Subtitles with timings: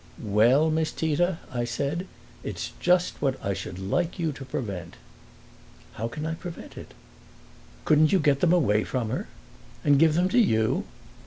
[0.19, 2.07] "Well, Miss Tita," I said,
[2.43, 4.95] "it's just what I should like you to prevent."
[5.93, 6.95] "How can I prevent it?"
[7.85, 9.27] "Couldn't you get them away from her?"
[9.83, 10.85] "And give them to you?"